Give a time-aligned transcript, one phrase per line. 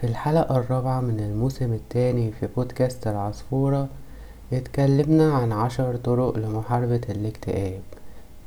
[0.00, 3.88] في الحلقة الرابعة من الموسم الثاني في بودكاست العصفورة
[4.52, 7.80] اتكلمنا عن عشر طرق لمحاربة الاكتئاب.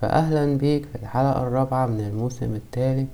[0.01, 3.09] فأهلا بيك في الحلقة الرابعة من الموسم الثالث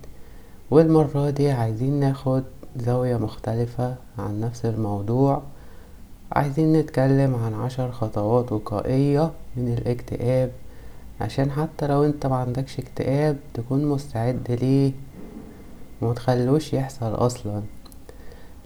[0.72, 2.44] والمرة دي عايزين ناخد
[2.78, 5.42] زاوية مختلفة عن نفس الموضوع.
[6.32, 10.52] عايزين نتكلم عن عشر خطوات وقائية من الاكتئاب
[11.22, 14.92] عشان حتى لو انت معندكش اكتئاب تكون مستعد ليه
[16.02, 17.62] ومتخلوش يحصل أصلا.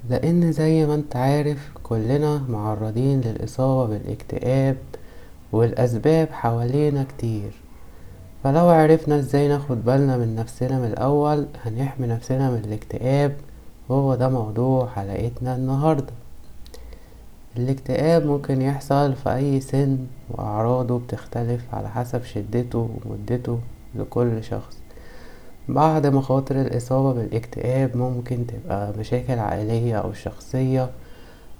[0.09, 4.77] لأن زي ما أنت عارف كلنا معرضين للإصابة بالاكتئاب
[5.51, 7.51] والأسباب حوالينا كتير.
[8.43, 13.35] فلو عرفنا إزاي ناخد بالنا من نفسنا من الأول هنحمي نفسنا من الاكتئاب.
[13.89, 16.13] وهو ده موضوع حلقتنا النهارده.
[17.57, 19.97] الاكتئاب ممكن يحصل في أي سن
[20.29, 23.59] وأعراضه بتختلف على حسب شدته ومدته
[23.95, 24.78] لكل شخص.
[25.69, 30.89] بعض مخاطر الإصابة بالاكتئاب ممكن تبقى مشاكل عائلية أو شخصية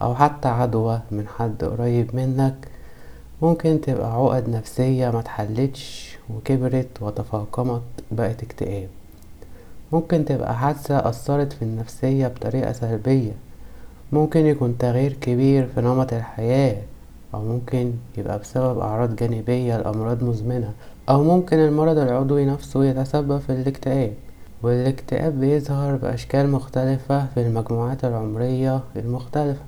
[0.02, 2.55] أو حتى عدوى من حد قريب منك.
[3.41, 8.87] ممكن تبقى عقد نفسية متحلتش وكبرت وتفاقمت بقت اكتئاب.
[9.91, 13.32] ممكن تبقى حادثة أثرت في النفسية بطريقة سلبية.
[14.12, 16.77] ممكن يكون تغيير كبير في نمط الحياة
[17.34, 20.74] أو ممكن يبقى بسبب أعراض جانبية لأمراض مزمنة
[21.10, 24.13] أو ممكن المرض العضوي نفسه يتسبب في الاكتئاب
[24.63, 29.62] والاكتئاب بيظهر بأشكال مختلفة في المجموعات العمرية المختلفة.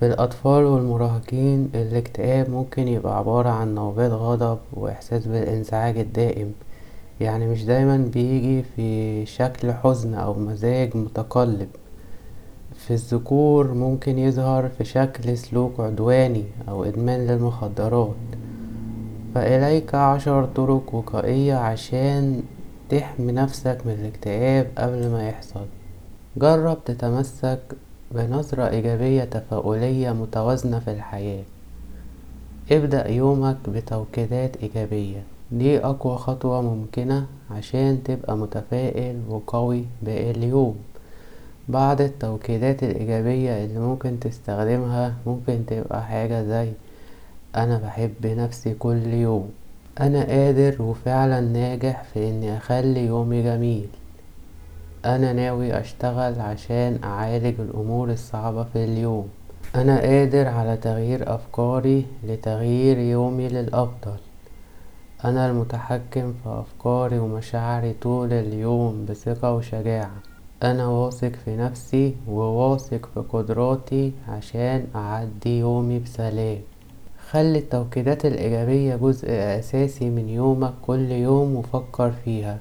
[0.00, 6.52] في الأطفال والمراهقين الاكتئاب ممكن يبقى عبارة عن نوبات غضب وإحساس بالإنزعاج الدائم
[7.20, 11.68] يعني مش دايما بيجي في شكل حزن أو مزاج متقلب.
[12.74, 18.14] في الذكور ممكن يظهر في شكل سلوك عدواني أو إدمان للمخدرات.
[19.34, 22.42] فإليك عشر طرق وقائية عشان
[22.88, 25.66] تحمي نفسك من الاكتئاب قبل ما يحصل.
[26.36, 27.60] جرب تتمسك
[28.12, 31.42] بنظرة إيجابية تفاؤلية متوازنة في الحياة.
[32.72, 35.22] ابدأ يومك بتوكيدات إيجابية.
[35.52, 40.76] دي أقوى خطوة ممكنة عشان تبقى متفائل وقوي باقي اليوم.
[41.68, 46.68] بعض التوكيدات الإيجابية اللي ممكن تستخدمها ممكن تبقى حاجة زي
[47.56, 49.50] أنا بحب نفسي كل يوم.
[50.00, 53.88] أنا قادر وفعلا ناجح في إني أخلي يومي جميل.
[55.04, 59.28] أنا ناوي أشتغل عشان أعالج الأمور الصعبة في اليوم.
[59.74, 64.18] أنا قادر على تغيير أفكاري لتغيير يومي للأفضل.
[65.24, 70.16] أنا المتحكم في أفكاري ومشاعري طول اليوم بثقة وشجاعة.
[70.62, 76.58] أنا واثق في نفسي وواثق في قدراتي عشان أعدي يومي بسلام.
[77.30, 82.58] خلي التوكيدات الإيجابية جزء أساسي من يومك كل يوم وفكر فيها.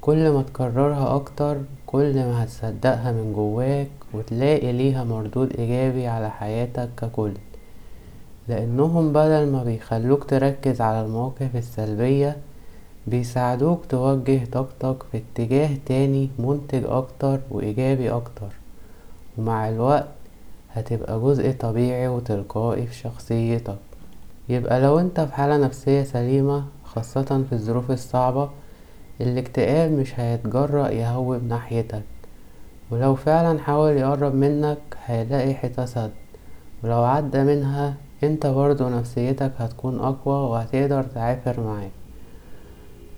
[0.00, 1.56] كل ما تكررها أكتر
[1.86, 7.32] كل ما هتصدقها من جواك وتلاقي ليها مردود إيجابي على حياتك ككل.
[8.48, 12.36] لأنهم بدل ما بيخلوك تركز على المواقف السلبية
[13.06, 18.48] بيساعدوك توجه طاقتك في اتجاه تاني منتج أكتر وإيجابي أكتر.
[19.38, 20.08] ومع الوقت
[20.72, 23.76] هتبقى جزء طبيعي وتلقائي في شخصيتك.
[24.50, 28.50] يبقى لو انت في حالة نفسية سليمة خاصة في الظروف الصعبة
[29.20, 32.02] الاكتئاب مش هيتجرأ يهوب ناحيتك.
[32.90, 36.10] ولو فعلا حاول يقرب منك هيلاقي حيطة سد.
[36.84, 37.94] ولو عدى منها
[38.24, 41.90] انت برضو نفسيتك هتكون أقوى وهتقدر تعافر معاه.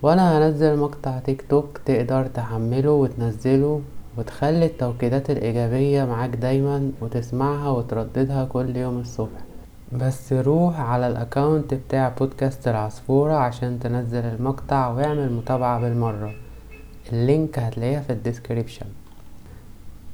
[0.02, 3.80] وأنا هنزل مقطع تيك توك تقدر تحمله وتنزله
[4.18, 9.51] وتخلي التوكيدات الإيجابية معاك دايما وتسمعها وترددها كل يوم الصبح.
[10.00, 16.34] بس روح على ال account بتاع بودكاست العصفورة عشان تنزل المقطع واعمل متابعة بالمرة.
[17.12, 18.86] ال link هتلاقيها في ال description.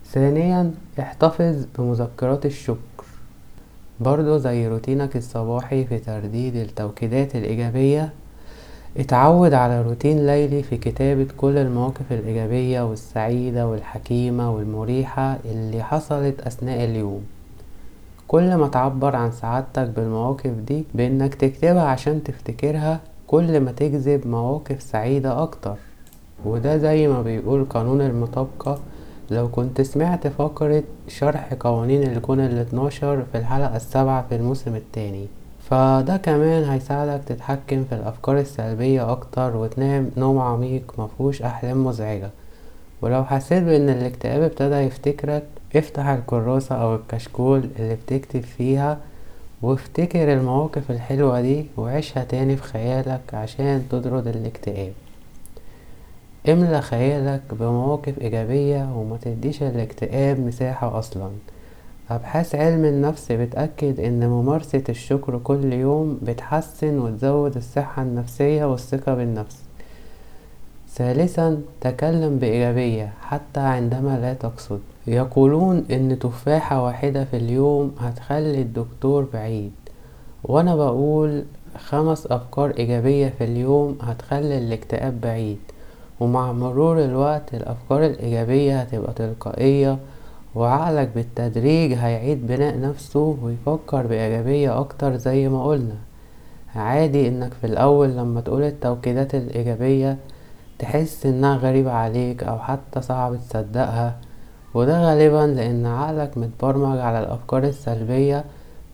[0.06, 3.04] ثانيا احتفظ بمذكرات الشكر.
[4.00, 8.12] برضو زي روتينك الصباحي في ترديد التوكيدات الإيجابية.
[8.96, 16.84] اتعود على روتين ليلي في كتابة كل المواقف الإيجابية والسعيدة والحكيمة والمريحة اللي حصلت أثناء
[16.84, 17.37] اليوم.
[18.28, 24.82] كل ما تعبر عن سعادتك بالمواقف دي بإنك تكتبها عشان تفتكرها كل ما تجذب مواقف
[24.82, 25.74] سعيدة أكتر.
[26.44, 28.78] وده زي ما بيقول قانون المطابقة.
[29.30, 35.26] لو كنت سمعت فقرة شرح قوانين الكون الاتناشر في الحلقة السابعة في الموسم التاني
[35.70, 42.30] فده كمان هيساعدك تتحكم في الأفكار السلبية أكتر وتنام نوم عميق مفهوش أحلام مزعجة.
[43.02, 45.42] ولو حسيت بأن الاكتئاب ابتدى يفتكرك
[45.76, 48.98] افتح الكراسة أو الكشكول اللي بتكتب فيها
[49.62, 54.92] وافتكر المواقف الحلوة دي وعيشها تاني في خيالك عشان تطرد الاكتئاب.
[56.48, 61.30] املى خيالك بمواقف إيجابية وما تديش الاكتئاب مساحة أصلا.
[62.10, 69.56] أبحاث علم النفس بتأكد إن ممارسة الشكر كل يوم بتحسن وتزود الصحة النفسية والثقة بالنفس.
[70.94, 74.80] ثالثا تكلم بإيجابية حتى عندما لا تقصد.
[75.06, 79.72] يقولون إن تفاحة واحدة في اليوم هتخلي الدكتور بعيد.
[80.44, 81.44] وأنا بقول
[81.78, 85.58] خمس أفكار إيجابية في اليوم هتخلي الاكتئاب بعيد.
[86.20, 89.98] ومع مرور الوقت الأفكار الإيجابية هتبقى تلقائية
[90.54, 95.96] وعقلك بالتدريج هيعيد بناء نفسه ويفكر بإيجابية أكتر زي ما قلنا.
[96.76, 100.16] عادي إنك في الأول لما تقول التوكيدات الإيجابية
[100.78, 104.16] تحس إنها غريبة عليك أو حتى صعب تصدقها
[104.74, 108.44] وده غالبا لأن عقلك متبرمج على الأفكار السلبية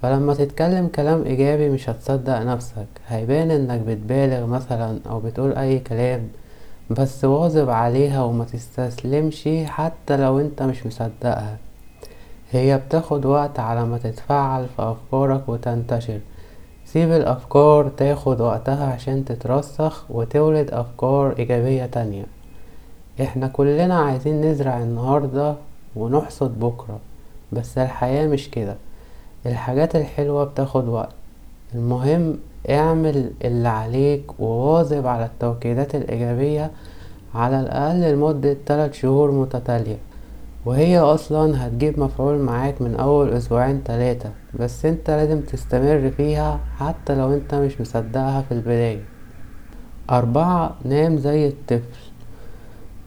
[0.03, 2.87] فلما تتكلم كلام إيجابي مش هتصدق نفسك.
[3.09, 6.29] هيبان إنك بتبالغ مثلا أو بتقول أي كلام
[6.91, 11.57] بس واظب عليها وما تستسلمش حتى لو أنت مش مصدقها.
[12.51, 16.21] هي بتاخد وقت على ما تتفعل في أفكارك وتنتشر.
[16.95, 22.25] سيب الأفكار تاخد وقتها عشان تترسخ وتولد أفكار إيجابية تانية.
[23.23, 25.55] إحنا كلنا عايزين نزرع النهاردة
[25.97, 26.99] ونحصد بكرة
[27.53, 28.77] بس الحياة مش كده.
[29.47, 31.15] الحاجات الحلوة بتاخد وقت.
[31.75, 32.39] المهم
[32.71, 36.71] اعمل اللي عليك وواظب على التوكيدات الإيجابية
[37.35, 39.99] على الأقل لمدة تلات شهور متتالية.
[40.67, 44.31] وهي أصلا هتجيب مفعول معاك من أول أسبوعين تلاتة
[44.61, 49.01] بس أنت لازم تستمر فيها حتى لو أنت مش مصدقها في البداية.
[50.11, 52.01] أربعة نام زي الطفل.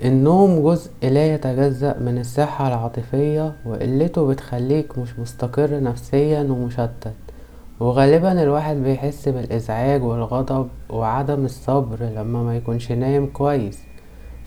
[0.06, 7.14] النوم جزء لا يتجزأ من الصحة العاطفية وقلته بتخليك مش مستقر نفسيا ومشتت.
[7.80, 13.80] وغالبا الواحد بيحس بالإزعاج والغضب وعدم الصبر لما ما يكونش نايم كويس.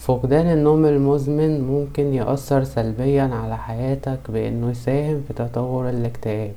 [0.01, 6.53] فقدان النوم المزمن ممكن يأثر سلبيا على حياتك بأنه يساهم في تطور الاكتئاب.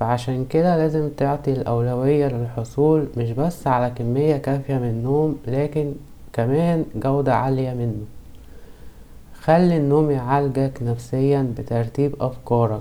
[0.00, 5.92] فعشان كده لازم تعطي الأولوية للحصول مش بس على كمية كافية من النوم لكن
[6.32, 8.04] كمان جودة عالية منه.
[9.42, 12.80] خلي النوم يعالجك نفسيا بترتيب أفكارك.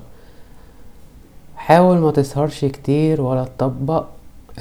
[1.56, 4.06] حاول ما تسهرش كتير ولا تطبق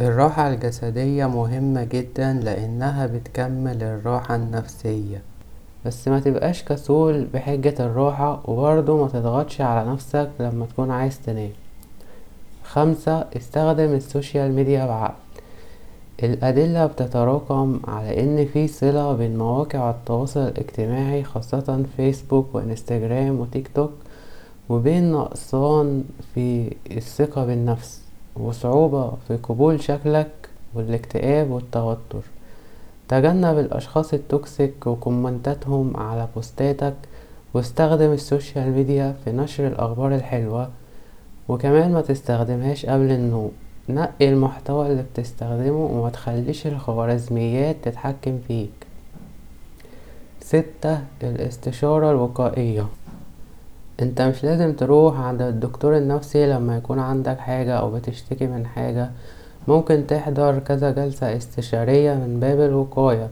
[0.01, 5.23] الراحة الجسدية مهمة جدا لأنها بتكمل الراحة النفسية
[5.87, 11.51] بس ما تبقاش كسول بحجة الراحة وبرضه ما تضغطش على نفسك لما تكون عايز تنام.
[12.65, 15.15] خمسة استخدم ال social media بعقل.
[16.23, 23.93] الأدلة بتتراكم على إن في صلة بين مواقع التواصل الاجتماعي خاصة فيسبوك وإنستجرام وتيك توك
[24.69, 26.05] وبين نقصان
[26.35, 28.06] في الثقة بالنفس.
[28.41, 30.31] وصعوبة في قبول شكلك
[30.75, 32.21] والاكتئاب والتوتر.
[33.09, 36.95] تجنب الأشخاص ال toxic وكومنتاتهم على بوستاتك
[37.55, 40.71] واستخدم ال social media في نشر الأخبار الحلوة.
[41.49, 43.53] وكمان ما تستخدمهاش قبل النوم
[43.89, 48.71] نقي المحتوى اللي بتستخدمه وما تخليش الخوارزميات تتحكم فيك.
[50.41, 52.87] ستة الاستشارة الوقائية.
[54.03, 59.11] انت مش لازم تروح عند الدكتور النفسي لما يكون عندك حاجة أو بتشتكي من حاجة.
[59.69, 63.29] ممكن تحضر كذا جلسة استشارية من باب الوقاية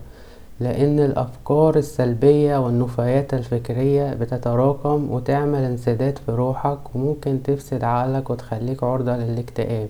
[0.60, 9.16] لأن الأفكار السلبية والنفايات الفكرية بتتراكم وتعمل انسداد في روحك وممكن تفسد عقلك وتخليك عرضة
[9.16, 9.88] للاكتئاب.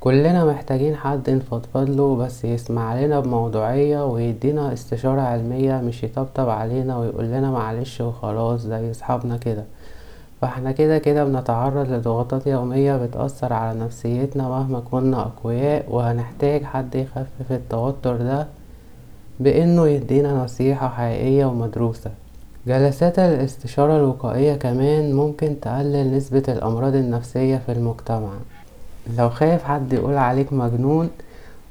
[0.00, 6.98] كلنا محتاجين حد نفضفض له بس يسمع لنا بموضوعية ويدينا استشارة علمية مش يطبطب علينا
[6.98, 9.64] ويقول لنا معلش وخلاص زي أصحابنا كده.
[10.40, 17.50] فاحنا كده كده بنتعرض لضغوطات يومية بتأثر على نفسيتنا مهما كنا أقوياء وهنحتاج حد يخفف
[17.52, 18.46] التوتر ده
[19.40, 22.10] بإنه يدينا نصيحة حقيقية ومدروسة.
[22.66, 28.32] جلسات الاستشارة الوقائية كمان ممكن تقلل نسبة الأمراض النفسية في المجتمع.
[29.18, 31.10] لو خايف حد يقول عليك مجنون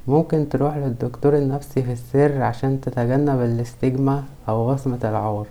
[0.08, 5.46] ممكن تروح للدكتور النفسي في السر عشان تتجنب الاستجمة أو وصمة العار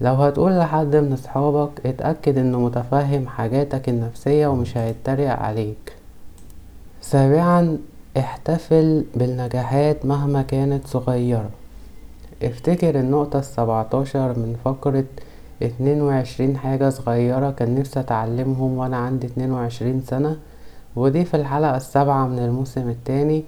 [0.00, 5.92] لو هتقول لحد من اصحابك اتأكد إنه متفهم حاجاتك النفسية ومش هيتريق عليك.
[7.00, 7.78] سابعا
[8.18, 11.50] احتفل بالنجاحات مهما كانت صغيرة.
[12.42, 15.04] افتكر النقطة السبعتاشر من فقرة
[15.62, 20.36] اتنين وعشرين حاجة صغيرة كان نفسي أتعلمهم وأنا عندي اتنين وعشرين سنة
[20.96, 23.44] ودي في الحلقة السابعة من الموسم التاني.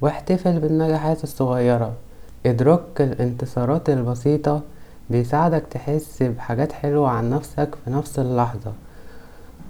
[0.00, 1.92] واحتفل بالنجاحات الصغيرة.
[2.46, 4.62] ادراك الانتصارات البسيطة
[5.10, 8.72] بيساعدك تحس بحاجات حلوة عن نفسك في نفس اللحظة.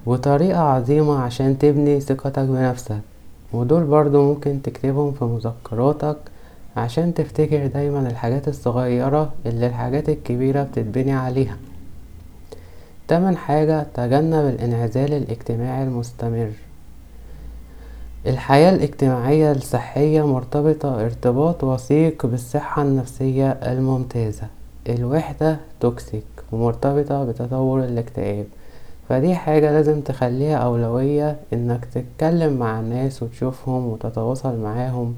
[0.07, 3.01] وطريقة عظيمة عشان تبني ثقتك بنفسك.
[3.53, 6.17] ودول برضو ممكن تكتبهم في مذكراتك
[6.77, 11.57] عشان تفتكر دايما الحاجات الصغيرة اللي الحاجات الكبيرة بتتبني عليها.
[13.09, 16.51] تامن حاجة تجنب الانعزال الاجتماعي المستمر.
[18.27, 24.47] الحياة الاجتماعية الصحية مرتبطة ارتباط وثيق بالصحة النفسية الممتازة.
[24.89, 28.47] الوحدة توكسيك ومرتبطة بتطور الاكتئاب.
[29.09, 35.15] فدي حاجة لازم تخليها أولوية إنك تتكلم مع الناس وتشوفهم وتتواصل معاهم.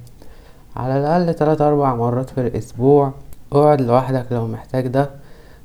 [0.76, 3.12] على الأقل تلات أربع مرات في الأسبوع.
[3.52, 5.10] اقعد لوحدك لو محتاج ده.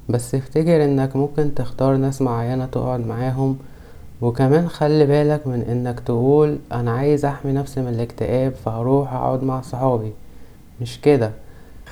[0.10, 3.58] بس افتكر إنك ممكن تختار ناس معينة تقعد معاهم.
[4.22, 9.62] وكمان خلي بالك من إنك تقول أنا عايز أحمي نفسي من الاكتئاب فهروح أقعد مع
[9.62, 10.12] صحابي.
[10.82, 11.32] مش كده؟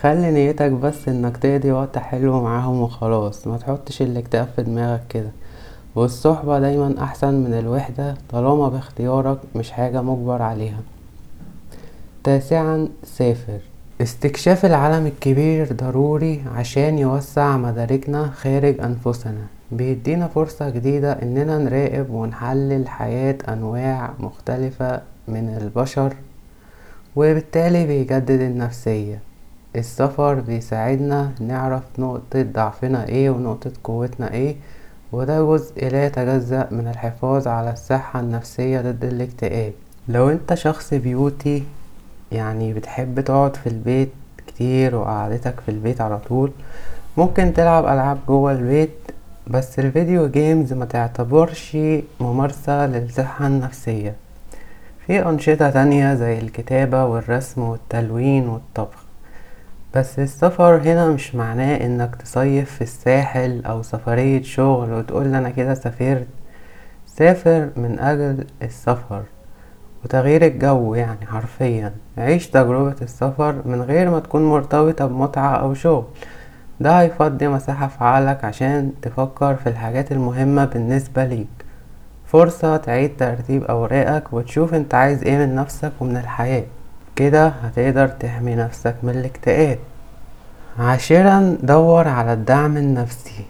[0.02, 5.32] خلي نيتك بس إنك تقضي وقت حلو معاهم وخلاص ما تحطش الاكتئاب في دماغك كده.
[5.96, 10.80] والصحبة دايما أحسن من الوحدة طالما باختيارك مش حاجة مجبر عليها.
[12.24, 13.60] تاسعا سافر.
[14.02, 19.48] استكشاف العالم الكبير ضروري عشان يوسع مداركنا خارج أنفسنا.
[19.72, 26.14] بيدينا فرصة جديدة إننا نراقب ونحلل حياة أنواع مختلفة من البشر
[27.16, 29.20] وبالتالي بيجدد النفسية.
[29.76, 34.56] السفر بيساعدنا نعرف نقطة ضعفنا إيه ونقطة قوتنا إيه
[35.12, 39.74] وده جزء لا يتجزأ من الحفاظ على الصحة النفسية ضد الاكتئاب.
[40.08, 41.64] لو انت شخص بيوتي
[42.32, 44.10] يعني بتحب تقعد في البيت
[44.48, 46.52] كتير وقعدتك في البيت على طول
[47.18, 48.90] ممكن تلعب ألعاب جوه البيت
[49.48, 51.78] بس ال video games ما تعتبرش
[52.20, 54.16] ممارسة للصحة النفسية.
[55.08, 59.07] في أنشطة تانية زي الكتابة والرسم والتلوين والطبخ.
[59.98, 65.74] بس السفر هنا مش معناه إنك تصيف في الساحل أو سفرية شغل وتقول أنا كده
[65.74, 66.28] سافرت.
[67.06, 69.24] سافر من أجل السفر
[70.04, 71.94] وتغيير الجو يعني حرفيا.
[72.18, 76.06] عيش تجربة السفر من غير ما تكون مرتبطة بمتعة أو شغل.
[76.80, 81.48] ده هيفضي مساحة في عقلك عشان تفكر في الحاجات المهمة بالنسبة ليك.
[82.26, 86.64] فرصة تعيد ترتيب أوراقك وتشوف أنت عايز إيه من نفسك ومن الحياة.
[87.18, 89.80] كده هتقدر تحمي نفسك من الاكتئاب.
[90.80, 93.46] عاشرا دور على الدعم النفسي.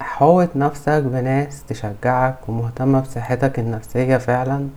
[0.00, 4.68] حوط نفسك بناس تشجعك ومهتمة بصحتك النفسية فعلا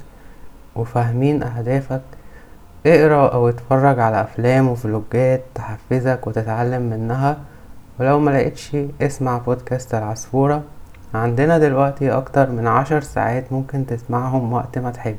[0.75, 2.01] وفاهمين أهدافك.
[2.85, 7.37] اقرأ أو اتفرج على أفلام وفلوجات تحفزك وتتعلم منها.
[7.99, 10.63] ولو ملقتش اسمع بودكاست العصفورة.
[11.13, 15.17] عندنا دلوقتي أكتر من عشر ساعات ممكن تسمعهم وقت ما تحب.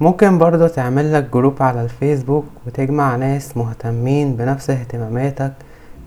[0.00, 5.52] ممكن برضه تعملك جروب على الفيسبوك وتجمع ناس مهتمين بنفس اهتماماتك.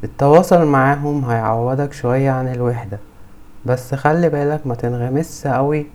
[0.03, 2.99] التواصل معاهم هيعوضك شوية عن الوحدة.
[3.65, 5.87] بس خلي بالك ما تنغمسش قوي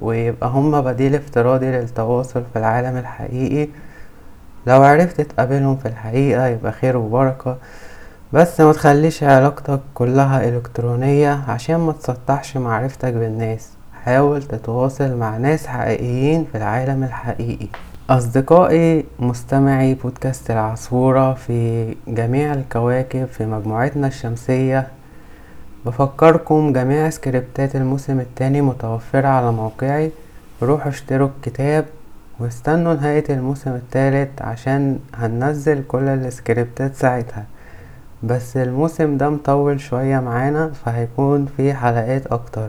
[0.00, 3.68] ويبقى هما بديل افتراضي للتواصل في العالم الحقيقي.
[4.66, 7.56] لو عرفت تقابلهم في الحقيقة يبقى خير وبركة.
[8.32, 13.70] بس ما تخليش علاقتك كلها إلكترونية عشان ما تسطحش معرفتك بالناس.
[14.04, 17.66] حاول تتواصل مع ناس حقيقيين في العالم الحقيقي.
[18.10, 24.86] أصدقائي مستمعي بودكاست العصفورة في جميع الكواكب في مجموعتنا الشمسية
[25.86, 30.10] بفكركم جميع سكريبتات الموسم التاني متوفرة على موقعي.
[30.62, 31.84] روحوا اشتروا الكتاب
[32.40, 37.44] واستنوا نهاية الموسم التالت عشان هننزل كل السكريبتات ساعتها.
[38.22, 42.68] بس الموسم ده مطول شوية معانا فهيكون فيه حلقات أكتر.